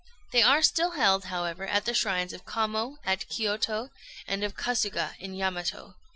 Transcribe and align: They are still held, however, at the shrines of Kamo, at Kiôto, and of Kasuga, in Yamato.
They 0.31 0.41
are 0.41 0.63
still 0.63 0.93
held, 0.93 1.25
however, 1.25 1.67
at 1.67 1.85
the 1.85 1.93
shrines 1.93 2.33
of 2.33 2.43
Kamo, 2.43 2.97
at 3.05 3.29
Kiôto, 3.29 3.91
and 4.27 4.43
of 4.43 4.55
Kasuga, 4.57 5.13
in 5.19 5.35
Yamato. 5.35 5.93